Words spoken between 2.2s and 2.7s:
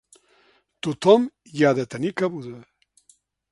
cabuda.